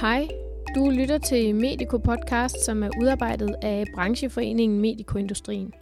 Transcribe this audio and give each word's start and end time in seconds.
Hej, 0.00 0.28
du 0.74 0.90
lytter 0.90 1.18
til 1.18 1.54
Medico 1.54 1.98
Podcast, 1.98 2.64
som 2.64 2.82
er 2.82 2.90
udarbejdet 3.00 3.56
af 3.62 3.84
brancheforeningen 3.94 4.80
Medicoindustrien. 4.80 5.72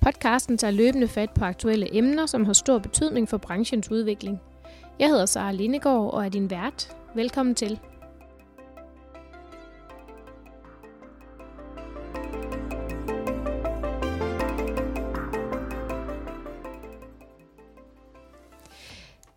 Podcasten 0.00 0.58
tager 0.58 0.70
løbende 0.70 1.08
fat 1.08 1.30
på 1.30 1.44
aktuelle 1.44 1.96
emner, 1.96 2.26
som 2.26 2.44
har 2.44 2.52
stor 2.52 2.78
betydning 2.78 3.28
for 3.28 3.36
branchens 3.36 3.90
udvikling. 3.90 4.40
Jeg 4.98 5.08
hedder 5.08 5.26
Sara 5.26 5.52
Lindegård 5.52 6.14
og 6.14 6.24
er 6.24 6.28
din 6.28 6.50
vært. 6.50 6.96
Velkommen 7.14 7.54
til. 7.54 7.78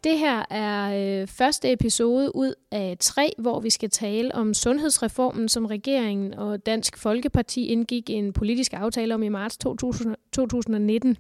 Det 0.04 0.20
her 0.20 0.46
er 0.50 1.22
øh, 1.22 1.28
første 1.28 1.72
episode 1.72 2.36
ud 2.36 2.54
af 2.72 2.98
tre, 3.00 3.34
hvor 3.38 3.60
vi 3.60 3.70
skal 3.70 3.90
tale 3.90 4.36
om 4.36 4.54
sundhedsreformen, 4.54 5.50
som 5.50 5.66
regeringen 5.66 6.34
og 6.34 6.66
Dansk 6.66 6.98
Folkeparti 6.98 7.66
indgik 7.66 8.10
en 8.10 8.34
politisk 8.34 8.74
aftale 8.74 9.14
om 9.14 9.24
i 9.24 9.30
marts 9.30 9.58
2000, 9.58 10.16
2019. 10.34 11.18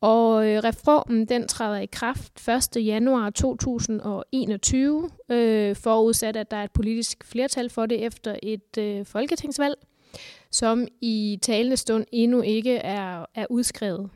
Og 0.00 0.48
øh, 0.48 0.58
reformen 0.64 1.24
den 1.24 1.48
træder 1.48 1.78
i 1.78 1.86
kraft 1.86 2.48
1. 2.76 2.86
januar 2.86 3.30
2021, 3.30 5.10
øh, 5.30 5.76
forudsat 5.76 6.36
at 6.36 6.50
der 6.50 6.56
er 6.56 6.64
et 6.64 6.72
politisk 6.72 7.24
flertal 7.24 7.70
for 7.70 7.86
det 7.86 8.04
efter 8.04 8.36
et 8.42 8.78
øh, 8.78 9.06
folketingsvalg, 9.06 9.74
som 10.50 10.86
i 11.00 11.38
talende 11.42 11.76
stund 11.76 12.04
endnu 12.12 12.42
ikke 12.42 12.76
er, 12.76 13.26
er 13.34 13.46
udskrevet. 13.50 14.10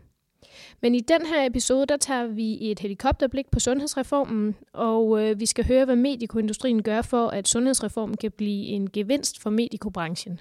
Men 0.83 0.95
i 0.95 1.01
den 1.01 1.27
her 1.27 1.47
episode, 1.47 1.87
der 1.87 1.97
tager 1.97 2.27
vi 2.27 2.71
et 2.71 2.79
helikopterblik 2.79 3.51
på 3.51 3.61
sundhedsreformen, 3.61 4.57
og 4.73 5.23
øh, 5.23 5.41
vi 5.41 5.47
skal 5.47 5.67
høre, 5.67 5.85
hvad 5.85 5.97
medikoindustrien 5.97 6.83
gør 6.83 7.03
for, 7.03 7.29
at 7.29 7.49
sundhedsreformen 7.49 8.17
kan 8.17 8.31
blive 8.31 8.67
en 8.67 8.91
gevinst 8.91 9.43
for 9.43 9.51
medikobranchen. 9.51 10.41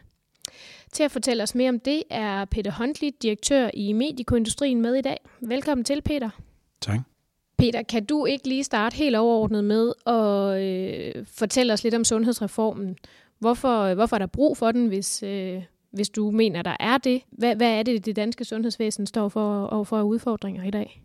Til 0.92 1.04
at 1.04 1.12
fortælle 1.12 1.44
os 1.44 1.56
mere 1.56 1.70
om 1.70 1.80
det 1.80 2.04
er 2.10 2.46
Peter 2.46 2.72
Huntley, 2.72 3.10
direktør 3.22 3.70
i 3.74 3.94
medikoindustrien, 3.94 4.82
med 4.82 4.96
i 4.96 5.02
dag. 5.02 5.18
Velkommen 5.42 5.86
til, 5.86 6.02
Peter. 6.02 6.30
Tak. 6.82 7.00
Peter, 7.58 7.84
kan 7.84 8.06
du 8.06 8.26
ikke 8.26 8.48
lige 8.48 8.64
starte 8.64 8.96
helt 8.96 9.16
overordnet 9.16 9.64
med 9.64 9.94
at 10.06 10.62
øh, 10.62 11.26
fortælle 11.26 11.74
os 11.74 11.84
lidt 11.84 11.96
om 11.96 12.04
sundhedsreformen? 12.04 12.98
Hvorfor, 13.40 13.94
hvorfor 13.94 14.16
er 14.16 14.20
der 14.20 14.26
brug 14.26 14.58
for 14.58 14.72
den, 14.72 14.88
hvis, 14.88 15.24
øh, 15.24 15.64
hvis 15.92 16.10
du 16.10 16.32
mener, 16.32 16.62
der 16.62 16.78
er 16.80 16.98
det. 16.98 17.22
Hvad, 17.32 17.56
hvad 17.56 17.80
er 17.80 17.84
det, 17.84 18.06
det 18.06 18.16
danske 18.16 18.46
sundhedsvæsen 18.46 19.08
står 19.08 19.30
for 19.30 19.66
og 19.66 19.88
for 19.88 20.02
udfordringer 20.02 20.64
i 20.64 20.72
dag? 20.72 21.02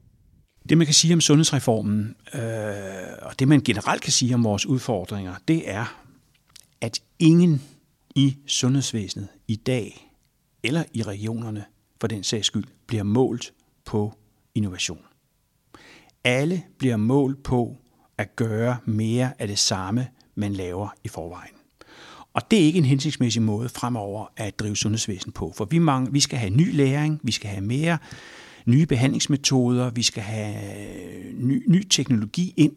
Det, 0.69 0.79
man 0.79 0.87
kan 0.87 0.95
sige 0.95 1.15
om 1.15 1.21
sundhedsreformen, 1.21 2.17
øh, 2.35 2.41
og 3.23 3.39
det, 3.39 3.49
man 3.49 3.61
generelt 3.61 4.03
kan 4.03 4.13
sige 4.13 4.35
om 4.35 4.45
vores 4.45 4.67
udfordringer, 4.67 5.35
det 5.49 5.71
er, 5.71 6.03
at 6.81 7.01
ingen 7.19 7.63
i 8.15 8.37
sundhedsvæsenet 8.47 9.29
i 9.49 9.57
dag, 9.57 10.13
eller 10.63 10.85
i 10.93 11.03
regionerne 11.03 11.65
for 12.01 12.09
den 12.09 12.23
sags 12.23 12.47
skyld, 12.47 12.65
bliver 12.87 13.03
målt 13.03 13.53
på 13.85 14.13
innovation. 14.55 15.01
Alle 16.25 16.63
bliver 16.79 16.97
målt 16.97 17.43
på 17.43 17.77
at 18.19 18.37
gøre 18.37 18.77
mere 18.85 19.33
af 19.39 19.49
det 19.49 19.59
samme, 19.59 20.09
man 20.35 20.53
laver 20.53 20.89
i 21.05 21.09
forvejen. 21.09 21.56
Og 22.37 22.51
det 22.51 22.59
er 22.59 22.65
ikke 22.65 22.79
en 22.79 22.85
hensigtsmæssig 22.85 23.43
måde 23.43 23.69
fremover 23.69 24.27
at 24.37 24.59
drive 24.59 24.77
sundhedsvæsen 24.77 25.33
på, 25.33 25.53
for 25.57 25.65
vi, 25.65 25.79
mange, 25.79 26.13
vi 26.13 26.21
skal 26.21 26.39
have 26.39 26.51
ny 26.51 26.77
læring, 26.77 27.21
vi 27.23 27.33
skal 27.33 27.51
have 27.51 27.65
mere 27.65 27.99
nye 28.67 28.87
behandlingsmetoder, 28.87 29.91
vi 29.91 30.03
skal 30.03 30.23
have 30.23 30.55
øh, 30.55 31.35
ny, 31.35 31.65
ny 31.69 31.83
teknologi 31.89 32.55
ind, 32.57 32.73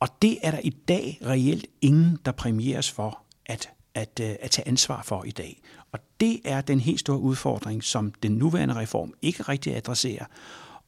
og 0.00 0.08
det 0.22 0.38
er 0.42 0.50
der 0.50 0.58
i 0.64 0.70
dag 0.70 1.18
reelt 1.26 1.66
ingen, 1.80 2.18
der 2.24 2.32
præmieres 2.32 2.90
for 2.90 3.22
at, 3.46 3.70
at, 3.94 4.20
øh, 4.22 4.34
at 4.40 4.50
tage 4.50 4.68
ansvar 4.68 5.02
for 5.02 5.24
i 5.24 5.30
dag. 5.30 5.60
Og 5.92 5.98
det 6.20 6.40
er 6.44 6.60
den 6.60 6.80
helt 6.80 7.00
store 7.00 7.18
udfordring, 7.18 7.84
som 7.84 8.12
den 8.22 8.32
nuværende 8.32 8.74
reform 8.74 9.12
ikke 9.22 9.42
rigtig 9.42 9.76
adresserer, 9.76 10.24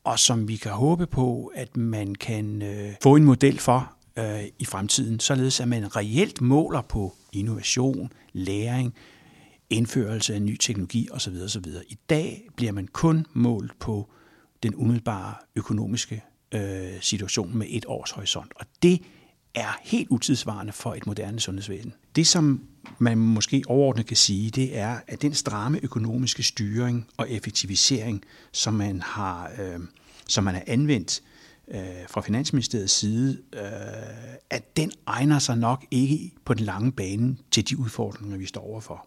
og 0.05 0.19
som 0.19 0.49
vi 0.49 0.57
kan 0.57 0.73
håbe 0.73 1.07
på, 1.07 1.53
at 1.55 1.77
man 1.77 2.15
kan 2.15 2.63
øh, 2.63 2.93
få 3.03 3.17
en 3.17 3.25
model 3.25 3.59
for 3.59 3.93
øh, 4.19 4.45
i 4.59 4.65
fremtiden, 4.65 5.21
således 5.21 5.61
at 5.61 5.69
man 5.69 5.97
reelt 5.97 6.41
måler 6.41 6.83
på 6.83 7.15
innovation, 7.33 8.13
læring, 8.33 8.95
indførelse 9.71 10.35
af 10.35 10.43
ny 10.43 10.57
teknologi 10.57 11.09
osv. 11.11 11.35
osv. 11.45 11.67
I 11.89 11.99
dag 12.11 12.49
bliver 12.57 12.73
man 12.73 12.87
kun 12.87 13.27
målt 13.33 13.79
på 13.79 14.11
den 14.63 14.75
umiddelbare 14.75 15.35
økonomiske 15.57 16.23
øh, 16.55 17.01
situation 17.01 17.59
med 17.59 17.67
et 17.71 17.85
års 17.89 18.11
horisont, 18.11 18.53
og 18.57 18.67
det 18.83 19.03
er 19.55 19.79
helt 19.83 20.09
utidsvarende 20.11 20.73
for 20.73 20.95
et 20.95 21.07
moderne 21.07 21.41
sundhedsvæsen. 21.41 21.95
Det, 22.17 22.27
som 22.27 22.61
man 22.99 23.19
måske 23.19 23.63
overordnet 23.67 24.07
kan 24.07 24.17
sige, 24.17 24.51
det 24.51 24.79
er, 24.79 25.01
at 25.07 25.23
den 25.23 25.35
stramme 25.35 25.81
økonomiske 25.83 26.43
styring 26.43 27.09
og 27.17 27.31
effektivisering, 27.31 28.25
som 28.53 28.75
man 28.75 29.03
har, 29.03 29.51
øh, 29.61 29.81
som 30.29 30.45
man 30.45 30.55
har 30.55 30.63
anvendt 30.67 31.23
øh, 31.73 31.81
fra 32.09 32.21
Finansministeriets 32.21 32.93
side, 32.93 33.39
øh, 33.53 33.61
at 34.51 34.77
den 34.77 34.93
egner 35.07 35.39
sig 35.39 35.59
nok 35.59 35.85
ikke 35.91 36.33
på 36.45 36.55
den 36.55 36.65
lange 36.65 36.93
bane 36.93 37.37
til 37.51 37.69
de 37.69 37.79
udfordringer, 37.79 38.37
vi 38.37 38.47
står 38.47 38.61
overfor. 38.61 39.07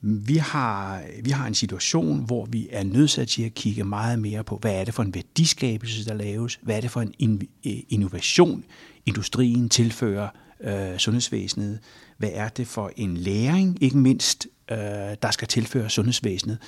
Vi 0.00 0.36
har, 0.36 1.02
vi 1.22 1.30
har 1.30 1.46
en 1.46 1.54
situation, 1.54 2.24
hvor 2.24 2.44
vi 2.44 2.68
er 2.70 2.84
nødsat 2.84 3.28
til 3.28 3.42
at 3.42 3.54
kigge 3.54 3.84
meget 3.84 4.18
mere 4.18 4.44
på, 4.44 4.56
hvad 4.56 4.74
er 4.74 4.84
det 4.84 4.94
for 4.94 5.02
en 5.02 5.14
værdiskabelse, 5.14 6.04
der 6.04 6.14
laves, 6.14 6.58
hvad 6.62 6.76
er 6.76 6.80
det 6.80 6.90
for 6.90 7.04
en 7.18 7.42
øh, 7.66 7.72
innovation, 7.88 8.64
industrien 9.06 9.68
tilfører 9.68 10.28
øh, 10.60 10.98
sundhedsvæsenet, 10.98 11.78
hvad 12.18 12.30
er 12.32 12.48
det 12.48 12.66
for 12.66 12.92
en 12.96 13.16
læring, 13.16 13.82
ikke 13.82 13.98
mindst, 13.98 14.46
øh, 14.70 14.78
der 15.22 15.30
skal 15.30 15.48
tilføre 15.48 15.90
sundhedsvæsenet. 15.90 16.58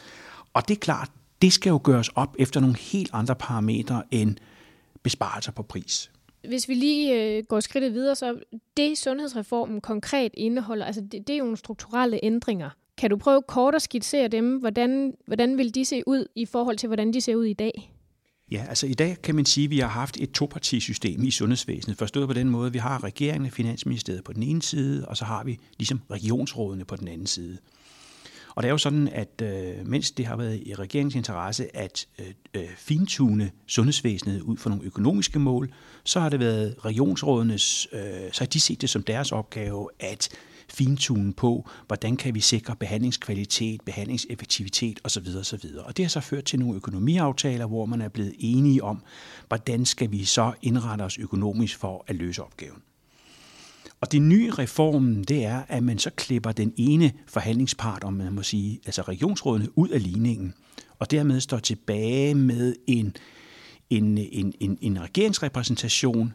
Og 0.55 0.69
det 0.69 0.75
er 0.75 0.81
klart, 0.81 1.11
det 1.43 1.53
skal 1.53 1.71
jo 1.71 1.81
gøres 1.83 2.09
op 2.09 2.37
efter 2.39 2.61
nogle 2.61 2.77
helt 2.77 3.11
andre 3.13 3.35
parametre 3.35 4.03
end 4.11 4.37
besparelser 5.03 5.53
på 5.53 5.63
pris. 5.63 6.11
Hvis 6.49 6.69
vi 6.69 6.75
lige 6.75 7.23
øh, 7.23 7.45
går 7.45 7.61
skridtet 7.61 7.93
videre, 7.93 8.15
så 8.15 8.39
det 8.77 8.99
sundhedsreformen 8.99 9.81
konkret 9.81 10.31
indeholder, 10.35 10.87
altså 10.87 11.01
det, 11.01 11.27
det 11.27 11.31
er 11.31 11.39
jo 11.39 11.45
nogle 11.45 11.57
strukturelle 11.57 12.21
ændringer. 12.23 12.71
Kan 12.99 13.11
du 13.11 13.17
prøve 13.17 13.43
kort 13.43 13.75
at 13.75 13.83
skitsere 13.83 14.29
dem? 14.29 14.57
Hvordan, 14.57 15.15
hvordan 15.27 15.59
vil 15.59 15.75
de 15.75 15.85
se 15.85 16.03
ud 16.07 16.27
i 16.35 16.47
forhold 16.47 16.77
til, 16.77 16.87
hvordan 16.87 17.13
de 17.13 17.21
ser 17.21 17.37
ud 17.37 17.45
i 17.45 17.53
dag? 17.53 17.93
Ja, 18.51 18.67
altså 18.69 18.87
i 18.87 18.95
dag 18.95 19.17
kan 19.23 19.35
man 19.35 19.45
sige, 19.45 19.65
at 19.65 19.71
vi 19.71 19.79
har 19.79 19.89
haft 19.89 20.17
et 20.21 20.31
topartisystem 20.33 21.23
i 21.23 21.31
sundhedsvæsenet. 21.31 21.99
Forstået 21.99 22.29
på 22.29 22.35
den 22.35 22.49
måde, 22.51 22.67
at 22.67 22.75
vi 22.75 22.79
har 22.79 23.05
regeringen 23.05 23.47
og 23.47 23.53
Finansministeriet 23.53 24.25
på 24.25 24.33
den 24.33 24.43
ene 24.43 24.63
side, 24.63 25.09
og 25.09 25.17
så 25.17 25.25
har 25.25 25.45
vi 25.45 25.59
ligesom 25.79 26.01
regionsrådene 26.11 26.85
på 26.85 26.97
den 26.97 27.09
anden 27.09 27.27
side. 27.27 27.59
Og 28.59 28.63
det 28.63 28.69
er 28.69 28.73
jo 28.73 28.79
sådan, 28.79 29.09
at 29.09 29.43
øh, 29.43 29.87
mens 29.87 30.11
det 30.11 30.27
har 30.27 30.37
været 30.37 30.63
i 30.67 30.75
regeringens 30.75 31.15
interesse 31.15 31.77
at 31.77 32.07
øh, 32.19 32.27
øh 32.55 32.69
fintune 32.77 33.51
sundhedsvæsenet 33.67 34.41
ud 34.41 34.57
for 34.57 34.71
nogle 34.71 34.85
økonomiske 34.85 35.39
mål, 35.39 35.73
så 36.05 36.21
har 36.21 36.29
det 36.29 36.41
været 36.41 36.75
regionsrådenes, 36.85 37.89
øh, 37.93 38.01
så 38.33 38.41
har 38.41 38.47
de 38.47 38.61
set 38.61 38.81
det 38.81 38.91
som 38.91 39.03
deres 39.03 39.33
opgave 39.33 39.89
at 40.01 40.29
fintune 40.69 41.33
på, 41.33 41.69
hvordan 41.87 42.17
kan 42.17 42.35
vi 42.35 42.41
sikre 42.41 42.77
behandlingskvalitet, 42.77 43.81
behandlingseffektivitet 43.81 45.01
osv. 45.05 45.27
osv. 45.41 45.65
Og 45.85 45.97
det 45.97 46.05
har 46.05 46.11
så 46.11 46.21
ført 46.21 46.45
til 46.45 46.59
nogle 46.59 46.77
økonomiaftaler, 46.77 47.67
hvor 47.67 47.87
man 47.87 48.01
er 48.01 48.09
blevet 48.09 48.35
enige 48.39 48.85
om, 48.85 49.03
hvordan 49.49 49.85
skal 49.85 50.11
vi 50.11 50.25
så 50.25 50.53
indrette 50.63 51.03
os 51.03 51.19
økonomisk 51.19 51.79
for 51.79 52.05
at 52.07 52.17
løse 52.17 52.43
opgaven. 52.43 52.83
Og 54.01 54.13
det 54.13 54.23
nye 54.23 54.51
reformen, 54.51 55.25
det 55.25 55.45
er, 55.45 55.63
at 55.69 55.83
man 55.83 55.99
så 55.99 56.11
klipper 56.11 56.53
den 56.53 56.73
ene 56.77 57.13
forhandlingspart, 57.27 58.05
om 58.05 58.13
man 58.13 58.33
må 58.33 58.43
sige, 58.43 58.81
altså 58.87 59.03
regionsrådene, 59.03 59.79
ud 59.79 59.89
af 59.89 60.03
ligningen, 60.03 60.55
og 60.99 61.11
dermed 61.11 61.41
står 61.41 61.59
tilbage 61.59 62.35
med 62.35 62.75
en, 62.87 63.17
en, 63.91 64.19
en, 64.19 64.55
en, 64.61 64.79
en 64.81 65.01
regeringsrepræsentation, 65.01 66.35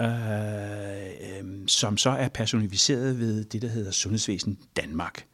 øh, 0.00 0.08
øh, 0.08 1.66
som 1.66 1.96
så 1.96 2.10
er 2.10 2.28
personificeret 2.28 3.18
ved 3.18 3.44
det, 3.44 3.62
der 3.62 3.68
hedder 3.68 3.90
Sundhedsvæsen 3.90 4.58
Danmark. 4.76 5.26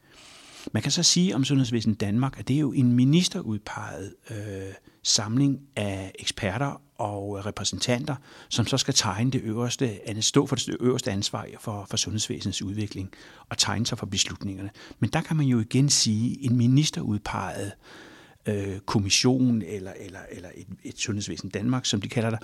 Man 0.71 0.83
kan 0.83 0.91
så 0.91 1.03
sige 1.03 1.35
om 1.35 1.43
Sundhedsvæsen 1.43 1.93
Danmark, 1.93 2.39
at 2.39 2.47
det 2.47 2.55
er 2.55 2.59
jo 2.59 2.71
en 2.71 2.93
ministerudpeget 2.93 4.15
øh, 4.29 4.73
samling 5.03 5.59
af 5.75 6.11
eksperter 6.19 6.81
og 6.99 7.45
repræsentanter, 7.45 8.15
som 8.49 8.67
så 8.67 8.77
skal 8.77 8.93
tegne 8.93 9.31
det 9.31 9.41
øverste, 9.41 9.99
stå 10.21 10.45
for 10.45 10.55
det 10.55 10.77
øverste 10.79 11.11
ansvar 11.11 11.47
for, 11.59 11.85
for 11.89 11.97
sundhedsvæsenets 11.97 12.61
udvikling 12.61 13.11
og 13.49 13.57
tegne 13.57 13.85
sig 13.85 13.97
for 13.97 14.05
beslutningerne. 14.05 14.69
Men 14.99 15.09
der 15.09 15.21
kan 15.21 15.37
man 15.37 15.45
jo 15.45 15.59
igen 15.59 15.89
sige, 15.89 16.43
en 16.45 16.57
ministerudpeget 16.57 17.71
øh, 18.45 18.79
kommission 18.79 19.61
eller, 19.61 19.93
eller, 19.99 20.19
eller 20.31 20.49
et, 20.55 20.67
et 20.83 20.99
sundhedsvæsen 20.99 21.49
Danmark, 21.49 21.85
som 21.85 22.01
de 22.01 22.09
kalder 22.09 22.29
det, 22.29 22.39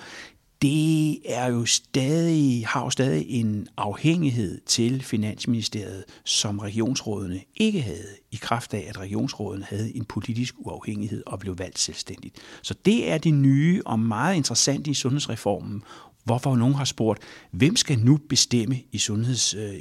det 0.62 1.18
er 1.24 1.46
jo 1.46 1.64
stadig, 1.64 2.66
har 2.66 2.84
jo 2.84 2.90
stadig 2.90 3.26
en 3.28 3.68
afhængighed 3.76 4.60
til 4.66 5.02
Finansministeriet, 5.02 6.04
som 6.24 6.58
regionsrådene 6.58 7.40
ikke 7.56 7.80
havde, 7.80 8.16
i 8.32 8.36
kraft 8.36 8.74
af, 8.74 8.86
at 8.88 8.98
regionsrådene 8.98 9.64
havde 9.64 9.96
en 9.96 10.04
politisk 10.04 10.54
uafhængighed 10.58 11.22
og 11.26 11.38
blev 11.38 11.58
valgt 11.58 11.78
selvstændigt. 11.78 12.36
Så 12.62 12.74
det 12.84 13.10
er 13.10 13.18
det 13.18 13.34
nye 13.34 13.82
og 13.86 14.00
meget 14.00 14.36
interessante 14.36 14.90
i 14.90 14.94
sundhedsreformen, 14.94 15.82
hvorfor 16.24 16.56
nogen 16.56 16.74
har 16.74 16.84
spurgt, 16.84 17.22
hvem 17.50 17.76
skal 17.76 17.98
nu 17.98 18.16
bestemme 18.28 18.76
i, 18.92 18.98
sundheds, 18.98 19.54
øh, 19.54 19.74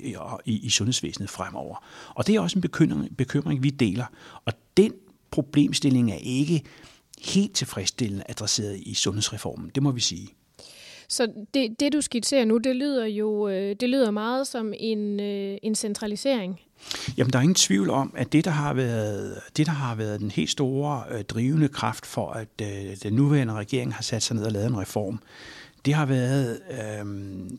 i, 0.45 0.59
i 0.65 0.69
sundhedsvæsenet 0.69 1.29
fremover? 1.29 1.83
Og 2.09 2.27
det 2.27 2.35
er 2.35 2.39
også 2.39 2.57
en 2.57 2.61
bekymring, 2.61 3.17
bekymring, 3.17 3.63
vi 3.63 3.69
deler. 3.69 4.05
Og 4.45 4.53
den 4.77 4.91
problemstilling 5.31 6.11
er 6.11 6.19
ikke 6.21 6.63
helt 7.19 7.53
tilfredsstillende 7.53 8.23
adresseret 8.29 8.79
i 8.79 8.93
sundhedsreformen, 8.93 9.71
det 9.75 9.83
må 9.83 9.91
vi 9.91 10.01
sige. 10.01 10.27
Så 11.07 11.27
det, 11.53 11.79
det 11.79 11.93
du 11.93 12.01
skitserer 12.01 12.45
nu, 12.45 12.57
det 12.57 12.75
lyder 12.75 13.05
jo 13.05 13.47
øh, 13.47 13.75
det 13.79 13.89
lyder 13.89 14.11
meget 14.11 14.47
som 14.47 14.73
en, 14.77 15.19
øh, 15.19 15.57
en 15.63 15.75
centralisering. 15.75 16.59
Jamen, 17.17 17.33
der 17.33 17.39
er 17.39 17.43
ingen 17.43 17.55
tvivl 17.55 17.89
om, 17.89 18.13
at 18.17 18.33
det, 18.33 18.45
der 18.45 18.51
har 18.51 18.73
været, 18.73 19.39
det, 19.57 19.65
der 19.65 19.71
har 19.71 19.95
været 19.95 20.19
den 20.19 20.31
helt 20.31 20.49
store 20.49 21.03
øh, 21.11 21.23
drivende 21.23 21.67
kraft 21.67 22.05
for, 22.05 22.31
at 22.31 22.47
øh, 22.61 22.97
den 23.03 23.13
nuværende 23.13 23.53
regering 23.53 23.93
har 23.93 24.03
sat 24.03 24.23
sig 24.23 24.35
ned 24.35 24.45
og 24.45 24.51
lavet 24.51 24.67
en 24.67 24.79
reform, 24.79 25.19
det 25.85 25.93
har 25.93 26.05
været, 26.05 26.59
øh, 26.71 27.05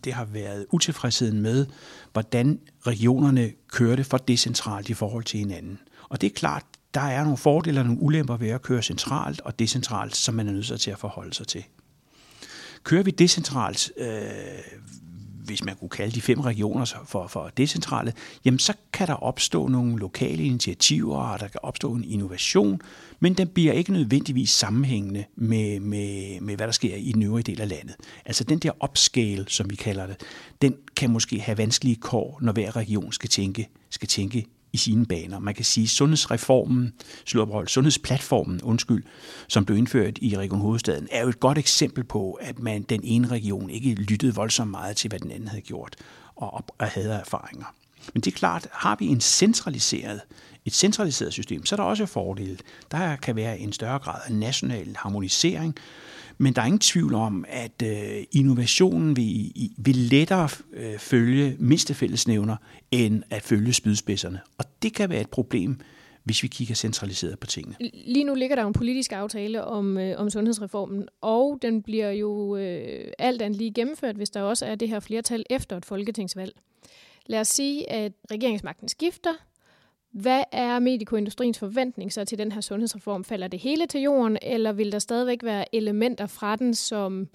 det 0.05 0.13
har 0.13 0.25
været 0.25 0.67
utilfredsheden 0.71 1.41
med, 1.41 1.67
hvordan 2.13 2.61
regionerne 2.87 3.53
kørte 3.73 4.05
for 4.05 4.19
decentralt 4.19 4.89
i 4.89 4.95
forhold 4.95 5.25
til 5.25 5.39
hinanden. 5.39 5.79
Og 6.09 6.21
det 6.21 6.27
er 6.27 6.35
klart, 6.35 6.65
der 6.95 7.01
er 7.01 7.23
nogle 7.23 7.37
fordele 7.37 7.81
og 7.81 7.87
nogle 7.87 8.03
ulemper 8.03 8.37
ved 8.37 8.49
at 8.49 8.63
køre 8.63 8.83
centralt 8.83 9.41
og 9.41 9.59
decentralt, 9.59 10.17
som 10.17 10.35
man 10.35 10.49
er 10.49 10.53
nødt 10.53 10.81
til 10.81 10.91
at 10.91 10.99
forholde 10.99 11.35
sig 11.35 11.47
til. 11.47 11.65
Kører 12.87 13.03
vi 13.03 13.11
decentralt, 13.11 13.93
øh, 13.97 14.09
hvis 15.45 15.65
man 15.65 15.77
kunne 15.77 15.89
kalde 15.89 16.15
de 16.15 16.21
fem 16.21 16.41
regioner 16.41 16.85
for, 17.07 17.27
for 17.27 17.51
decentrale, 17.57 18.13
jamen 18.45 18.59
så 18.59 18.73
kan 18.93 19.07
der 19.07 19.15
opstå 19.15 19.69
nogle 19.69 19.99
lokale 19.99 20.43
initiativer, 20.43 21.17
og 21.17 21.41
der 21.41 21.49
kan 21.49 21.61
opstå 21.63 21.95
en 21.95 22.05
innovation, 22.05 22.81
men 23.21 23.35
den 23.35 23.49
bliver 23.49 23.73
ikke 23.73 23.93
nødvendigvis 23.93 24.51
sammenhængende 24.51 25.25
med, 25.37 25.81
med, 25.81 26.41
med 26.41 26.57
hvad 26.57 26.67
der 26.67 26.73
sker 26.73 26.97
i 26.97 27.13
den 27.13 27.23
øvrige 27.23 27.43
del 27.45 27.61
af 27.61 27.69
landet. 27.69 27.97
Altså 28.27 28.45
den 28.45 28.59
der 28.59 28.85
upscale, 28.85 29.45
som 29.49 29.71
vi 29.71 29.77
kalder 29.77 30.07
det, 30.07 30.17
den 30.63 30.75
kan 30.97 31.11
måske 31.11 31.41
have 31.41 31.59
vanskelige 31.59 31.97
kår, 31.97 32.39
når 32.43 32.53
hver 32.53 32.77
region 32.77 33.13
skal 33.13 33.29
tænke, 33.29 33.69
skal 33.91 34.09
tænke 34.09 34.47
i 34.77 34.79
sine 34.79 35.07
baner. 35.07 35.39
Man 35.39 35.55
kan 35.55 35.65
sige, 35.65 35.89
sundhedsreformen, 35.89 36.93
slåbrød, 37.25 37.67
sundhedsplatformen, 37.67 38.63
undskyld, 38.63 39.05
som 39.49 39.65
blev 39.65 39.79
indført 39.79 40.19
i 40.23 40.37
Region 40.37 40.61
Hovedstaden, 40.61 41.09
er 41.11 41.23
jo 41.23 41.29
et 41.29 41.41
godt 41.41 41.59
eksempel 41.59 42.05
på, 42.05 42.33
at 42.33 42.59
man 42.59 42.83
den 42.83 43.01
ene 43.05 43.29
region 43.29 43.71
ikke 43.71 43.95
lyttede 43.95 44.35
voldsomt 44.35 44.71
meget 44.71 44.97
til, 44.97 45.09
hvad 45.09 45.19
den 45.19 45.31
anden 45.31 45.49
havde 45.49 45.63
gjort 45.63 45.97
og, 46.37 46.65
og 46.79 46.87
havde 46.87 47.13
erfaringer. 47.13 47.75
Men 48.15 48.21
det 48.21 48.33
er 48.33 48.37
klart, 48.37 48.69
har 48.73 48.97
vi 48.99 49.07
en 49.07 49.21
centraliseret, 49.21 50.21
et 50.65 50.73
centraliseret 50.73 51.33
system, 51.33 51.67
så 51.67 51.75
er 51.75 51.77
der 51.77 51.85
også 51.85 52.07
fordele. 52.07 52.59
Der 52.91 53.17
kan 53.17 53.37
være 53.37 53.59
en 53.59 53.73
større 53.73 53.99
grad 53.99 54.21
af 54.27 54.33
national 54.33 54.97
harmonisering, 54.99 55.77
men 56.39 56.53
der 56.53 56.63
er 56.63 56.67
ingen 56.67 56.79
tvivl 56.79 57.15
om, 57.15 57.45
at 57.49 57.83
øh, 57.83 58.25
innovationen 58.33 59.17
vil, 59.17 59.53
vil 59.79 59.97
lettere 59.97 60.49
øh, 60.73 60.99
følge 60.99 61.57
mindste 61.59 61.95
fællesnævner, 61.95 62.57
end 62.91 63.23
at 63.31 63.43
følge 63.43 63.73
spydspidserne. 63.73 64.41
Og 64.59 64.65
det 64.83 64.95
kan 64.95 65.11
være 65.11 65.21
et 65.21 65.31
problem, 65.31 65.81
hvis 66.25 66.43
vi 66.43 66.49
kigger 66.49 66.75
centraliseret 66.75 67.39
på 67.39 67.47
tingene. 67.47 67.77
Lige 68.07 68.25
nu 68.25 68.35
ligger 68.35 68.57
der 68.57 68.63
jo 68.63 68.69
en 68.69 68.75
politisk 68.75 69.13
aftale 69.13 69.65
om, 69.65 69.99
øh, 69.99 70.21
om 70.21 70.31
sundhedsreformen, 70.31 71.09
og 71.21 71.59
den 71.63 71.83
bliver 71.83 72.11
jo 72.11 72.57
øh, 72.57 73.13
alt 73.19 73.43
andet 73.43 73.59
lige 73.59 73.73
gennemført, 73.73 74.17
hvis 74.17 74.31
der 74.31 74.43
også 74.43 74.67
er 74.67 74.75
det 74.75 74.89
her 74.89 75.01
flertal 75.01 75.45
efter 75.51 75.77
et 75.77 75.85
folketingsvalg. 75.85 76.53
Lad 77.27 77.41
os 77.41 77.49
sige, 77.49 77.91
at 77.91 78.13
regeringsmagten 78.31 78.89
skifter, 78.89 79.33
hvad 80.13 80.43
er 80.53 80.79
medikoindustriens 80.79 81.59
forventning 81.59 82.13
så 82.13 82.25
til 82.25 82.39
den 82.39 82.53
her 82.53 82.61
sundhedsreform? 82.61 83.25
Falder 83.25 83.49
det 83.49 83.61
hele 83.61 83.87
til 83.87 84.01
jorden, 84.01 84.39
eller 84.43 84.73
vil 84.73 84.93
der 84.93 84.99
stadigvæk 84.99 85.43
være 85.43 85.75
elementer 85.75 86.27
fra 86.27 86.57
den, 86.57 86.75
som 86.75 87.29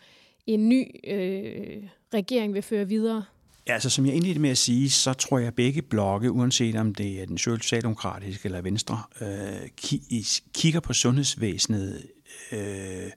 en 0.47 0.69
ny 0.69 0.87
øh, 1.07 1.83
regering 2.13 2.53
vil 2.53 2.61
føre 2.61 2.87
videre? 2.87 3.23
Ja, 3.67 3.73
altså 3.73 3.89
som 3.89 4.05
jeg 4.05 4.15
indledte 4.15 4.41
med 4.41 4.49
at 4.49 4.57
sige, 4.57 4.89
så 4.89 5.13
tror 5.13 5.37
jeg, 5.39 5.47
at 5.47 5.55
begge 5.55 5.81
blokke, 5.81 6.31
uanset 6.31 6.75
om 6.75 6.95
det 6.95 7.21
er 7.21 7.25
den 7.25 7.37
socialdemokratiske 7.37 8.45
eller 8.45 8.61
venstre, 8.61 9.01
øh, 9.21 9.69
kigger 10.53 10.79
på 10.79 10.93
sundhedsvæsenet 10.93 12.07
øh, 12.51 13.11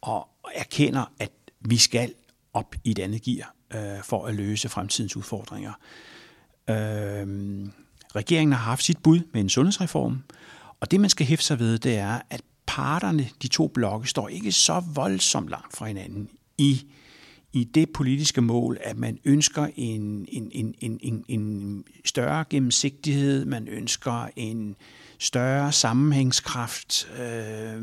og 0.00 0.28
erkender, 0.54 1.12
at 1.18 1.32
vi 1.60 1.76
skal 1.76 2.14
op 2.52 2.74
i 2.84 2.90
et 2.90 2.98
andet 2.98 3.22
gear 3.22 3.55
øh, 3.74 4.02
for 4.04 4.26
at 4.26 4.34
løse 4.34 4.68
fremtidens 4.68 5.16
udfordringer. 5.16 5.72
Øh, 6.70 7.66
Regeringen 8.16 8.52
har 8.52 8.64
haft 8.64 8.84
sit 8.84 8.98
bud 8.98 9.20
med 9.32 9.40
en 9.40 9.48
sundhedsreform, 9.48 10.22
og 10.80 10.90
det 10.90 11.00
man 11.00 11.10
skal 11.10 11.26
hæfte 11.26 11.46
sig 11.46 11.58
ved, 11.58 11.78
det 11.78 11.96
er, 11.96 12.20
at 12.30 12.42
parterne, 12.66 13.28
de 13.42 13.48
to 13.48 13.68
blokke, 13.68 14.08
står 14.08 14.28
ikke 14.28 14.52
så 14.52 14.82
voldsomt 14.94 15.48
langt 15.48 15.76
fra 15.76 15.86
hinanden 15.86 16.28
i, 16.58 16.86
i 17.52 17.64
det 17.64 17.90
politiske 17.90 18.40
mål, 18.40 18.78
at 18.80 18.96
man 18.96 19.18
ønsker 19.24 19.68
en, 19.76 20.26
en, 20.28 20.50
en, 20.52 20.74
en, 20.80 20.98
en, 21.02 21.24
en 21.28 21.84
større 22.04 22.44
gennemsigtighed, 22.50 23.44
man 23.44 23.68
ønsker 23.68 24.28
en 24.36 24.76
større 25.18 25.72
sammenhængskraft. 25.72 27.08
Øh, 27.18 27.80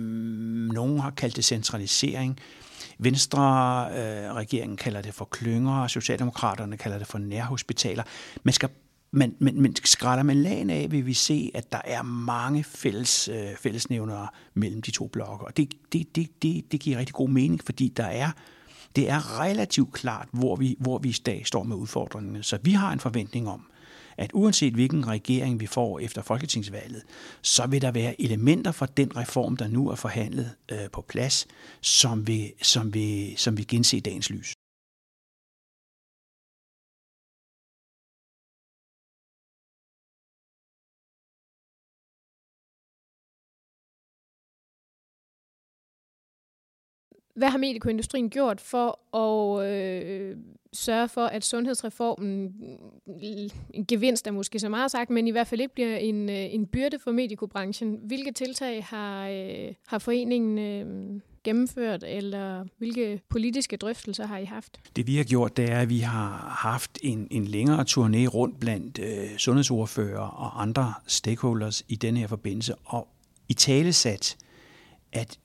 nogen 0.74 1.00
har 1.00 1.10
kaldt 1.10 1.36
det 1.36 1.46
centralisering. 1.46 2.40
Venstre 3.00 3.42
øh, 3.92 4.34
regeringen 4.34 4.78
kalder 4.78 5.02
det 5.02 5.14
for 5.14 5.26
klynger, 5.26 5.82
og 5.82 5.90
Socialdemokraterne 5.90 6.78
kalder 6.78 6.98
det 6.98 7.08
for 7.08 7.18
nærhospitaler. 7.18 8.04
Man 8.44 8.54
skal 8.54 8.70
men, 9.16 9.36
men, 9.40 9.62
men 9.62 9.76
skræller 9.84 10.24
man 10.24 10.38
lagen 10.38 10.70
af, 10.70 10.92
vil 10.92 11.06
vi 11.06 11.14
se, 11.14 11.52
at 11.54 11.72
der 11.72 11.82
er 11.86 12.02
mange 12.02 12.64
fælles, 12.64 13.28
øh, 13.28 13.56
fællesnævnere 13.58 14.28
mellem 14.54 14.82
de 14.82 14.92
to 14.92 15.08
blokke. 15.08 15.46
Og 15.46 15.58
det, 15.58 15.74
det, 15.94 16.16
det, 16.16 16.44
det, 16.44 16.72
det 16.72 16.80
giver 16.80 16.98
rigtig 16.98 17.14
god 17.14 17.30
mening, 17.30 17.62
fordi 17.66 17.94
der 17.98 18.06
er, 18.06 18.32
det 18.96 19.10
er 19.10 19.40
relativt 19.42 19.94
klart, 19.94 20.28
hvor 20.32 20.56
vi, 20.56 20.76
hvor 20.80 20.98
vi 20.98 21.10
i 21.10 21.22
dag 21.26 21.48
står 21.48 21.64
med 21.64 21.76
udfordringerne. 21.76 22.44
Så 22.44 22.58
vi 22.64 22.72
har 22.72 22.94
en 22.94 23.00
forventning 23.00 23.50
om, 23.50 23.66
at 24.18 24.32
uanset 24.34 24.74
hvilken 24.74 25.08
regering 25.08 25.60
vi 25.60 25.66
får 25.66 26.00
efter 26.00 26.22
folketingsvalget, 26.22 27.04
så 27.42 27.68
vil 27.68 27.82
der 27.82 27.92
være 27.92 28.22
elementer 28.22 28.72
fra 28.72 28.86
den 28.86 29.18
reform, 29.18 29.58
der 29.58 29.68
nu 29.68 29.90
er 29.90 29.96
forhandlet 29.96 30.56
øh, 30.72 30.90
på 30.92 31.02
plads, 31.02 31.48
som 31.82 32.28
vil, 32.28 32.54
som, 32.62 32.94
vil, 32.94 33.34
som 33.38 33.58
vil 33.58 33.68
gense 33.68 34.00
dagens 34.00 34.30
lys. 34.30 34.54
Hvad 47.36 47.50
har 47.50 47.58
medikoindustrien 47.58 48.30
gjort 48.30 48.62
for 48.62 49.16
at 49.18 49.66
øh, 49.68 50.38
sørge 50.74 51.10
for, 51.10 51.26
at 51.26 51.46
sundhedsreformen, 51.46 52.44
mm, 52.44 53.50
en 53.74 53.86
gevinst 53.86 54.28
er 54.28 54.32
måske 54.32 54.60
så 54.60 54.70
meget 54.70 54.92
sagt, 54.92 55.10
men 55.10 55.28
i 55.28 55.32
hvert 55.32 55.48
fald 55.48 55.62
ikke 55.62 55.74
bliver 55.74 55.98
en, 55.98 56.30
øh, 56.30 56.54
en 56.54 56.68
byrde 56.68 57.00
for 57.00 57.12
medikobranchen? 57.12 58.00
Hvilke 58.04 58.32
tiltag 58.32 58.84
har, 58.84 59.28
øh, 59.28 59.74
har 59.88 60.00
foreningen 60.00 60.58
øh, 60.58 61.20
gennemført, 61.44 62.04
eller 62.08 62.66
hvilke 62.78 63.22
politiske 63.30 63.78
drøftelser 63.78 64.28
har 64.28 64.38
I 64.38 64.46
haft? 64.46 64.80
Det 64.96 65.08
vi 65.08 65.18
har 65.18 65.24
gjort, 65.24 65.58
det 65.58 65.72
er, 65.72 65.80
at 65.80 65.90
vi 65.90 66.00
har 66.00 66.58
haft 66.62 67.00
en, 67.02 67.28
en 67.32 67.46
længere 67.46 67.82
turné 67.82 68.28
rundt 68.28 68.60
blandt 68.60 69.00
øh, 69.00 69.38
sundhedsordfører 69.38 70.20
og 70.20 70.62
andre 70.62 70.94
stakeholders 71.08 71.84
i 71.88 71.96
denne 71.96 72.20
her 72.20 72.28
forbindelse, 72.28 72.76
og 72.86 73.08
i 73.50 73.54
talesat, 73.54 74.38
at 75.12 75.40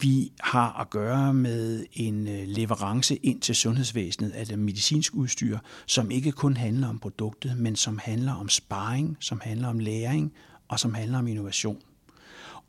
vi 0.00 0.32
har 0.40 0.80
at 0.80 0.90
gøre 0.90 1.34
med 1.34 1.86
en 1.92 2.28
øh, 2.28 2.48
leverance 2.48 3.16
ind 3.16 3.40
til 3.40 3.54
sundhedsvæsenet 3.54 4.30
af 4.30 4.46
det 4.46 4.58
medicinsk 4.58 5.14
udstyr, 5.14 5.58
som 5.86 6.10
ikke 6.10 6.32
kun 6.32 6.56
handler 6.56 6.88
om 6.88 6.98
produktet, 6.98 7.58
men 7.58 7.76
som 7.76 7.98
handler 8.02 8.32
om 8.32 8.48
sparring, 8.48 9.16
som 9.20 9.40
handler 9.44 9.68
om 9.68 9.78
læring 9.78 10.32
og 10.68 10.80
som 10.80 10.94
handler 10.94 11.18
om 11.18 11.26
innovation. 11.26 11.78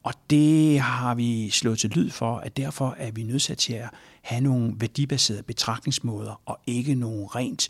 Og 0.03 0.13
det 0.29 0.79
har 0.79 1.15
vi 1.15 1.49
slået 1.49 1.79
til 1.79 1.89
lyd 1.89 2.09
for, 2.09 2.37
at 2.37 2.57
derfor 2.57 2.95
er 2.97 3.11
vi 3.11 3.23
nødt 3.23 3.57
til 3.57 3.73
at 3.73 3.89
have 4.21 4.41
nogle 4.41 4.73
værdibaserede 4.77 5.43
betragtningsmåder 5.43 6.41
og 6.45 6.59
ikke 6.67 6.95
nogle 6.95 7.27
rent 7.27 7.69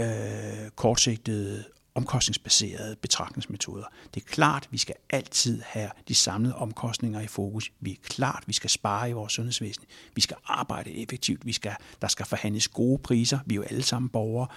øh, 0.00 0.70
kortsigtede 0.76 1.64
omkostningsbaserede 1.96 2.96
betragtningsmetoder. 2.96 3.84
Det 4.14 4.22
er 4.22 4.26
klart, 4.26 4.68
vi 4.70 4.78
skal 4.78 4.94
altid 5.10 5.62
have 5.66 5.90
de 6.08 6.14
samlede 6.14 6.54
omkostninger 6.54 7.20
i 7.20 7.26
fokus. 7.26 7.72
Vi 7.80 7.90
er 7.90 7.96
klart, 8.02 8.44
vi 8.46 8.52
skal 8.52 8.70
spare 8.70 9.10
i 9.10 9.12
vores 9.12 9.32
sundhedsvæsen. 9.32 9.84
Vi 10.14 10.20
skal 10.20 10.36
arbejde 10.44 10.96
effektivt. 11.02 11.46
Vi 11.46 11.52
skal, 11.52 11.72
der 12.02 12.08
skal 12.08 12.26
forhandles 12.26 12.68
gode 12.68 12.98
priser. 12.98 13.38
Vi 13.46 13.54
er 13.54 13.56
jo 13.56 13.62
alle 13.62 13.82
sammen 13.82 14.08
borgere. 14.08 14.48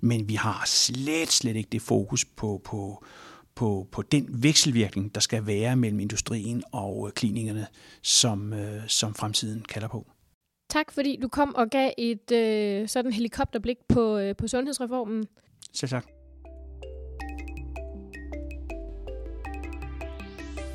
Men 0.00 0.28
vi 0.28 0.34
har 0.34 0.62
slet, 0.66 1.32
slet 1.32 1.56
ikke 1.56 1.68
det 1.72 1.82
fokus 1.82 2.24
på, 2.24 2.60
på, 2.64 3.04
på, 3.54 3.88
på 3.92 4.02
den 4.02 4.42
vekselvirkning, 4.42 5.14
der 5.14 5.20
skal 5.20 5.46
være 5.46 5.76
mellem 5.76 6.00
industrien 6.00 6.62
og 6.72 7.12
klinikerne, 7.14 7.66
som, 8.02 8.52
øh, 8.52 8.82
som 8.88 9.14
fremtiden 9.14 9.62
kalder 9.62 9.88
på. 9.88 10.06
Tak 10.70 10.92
fordi 10.92 11.18
du 11.22 11.28
kom 11.28 11.54
og 11.54 11.70
gav 11.70 11.90
et 11.98 12.32
øh, 12.32 12.88
sådan 12.88 13.12
helikopterblik 13.12 13.76
på, 13.88 14.18
øh, 14.18 14.36
på 14.36 14.48
sundhedsreformen. 14.48 15.26
Selv 15.72 15.90
tak. 15.90 16.13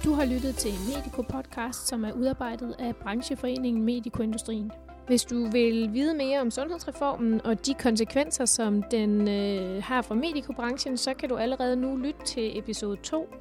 Du 0.04 0.14
har 0.14 0.26
lyttet 0.26 0.56
til 0.56 0.72
Medico 0.88 1.22
Podcast, 1.22 1.88
som 1.88 2.04
er 2.06 2.12
udarbejdet 2.12 2.76
af 2.80 2.96
brancheforeningen 2.96 3.84
Medicoindustrien. 3.84 4.72
Hvis 5.08 5.24
du 5.24 5.50
vil 5.52 5.94
vide 5.94 6.14
mere 6.14 6.42
om 6.42 6.52
sundhedsreformen 6.52 7.42
og 7.46 7.66
de 7.66 7.74
konsekvenser, 7.74 8.46
som 8.46 8.84
den 8.84 9.28
øh, 9.28 9.84
har 9.84 10.02
for 10.02 10.16
medikobranchen, 10.16 10.98
så 10.98 11.14
kan 11.14 11.30
du 11.30 11.36
allerede 11.36 11.76
nu 11.76 11.96
lytte 11.96 12.20
til 12.26 12.58
episode 12.58 12.98
2, 13.04 13.34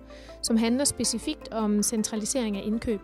som 0.43 0.57
handler 0.57 0.85
specifikt 0.85 1.49
om 1.53 1.83
centralisering 1.83 2.57
af 2.57 2.63
indkøb. 2.65 3.01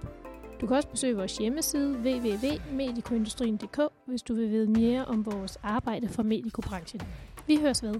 Du 0.61 0.67
kan 0.67 0.77
også 0.77 0.89
besøge 0.89 1.17
vores 1.17 1.37
hjemmeside 1.37 1.93
www.medikoindustrien.dk, 1.93 3.81
hvis 4.07 4.23
du 4.23 4.35
vil 4.35 4.51
vide 4.51 4.71
mere 4.71 5.05
om 5.05 5.27
vores 5.27 5.59
arbejde 5.63 6.09
for 6.09 6.23
medikobranchen. 6.23 7.01
Vi 7.47 7.57
høres 7.57 7.83
ved. 7.83 7.95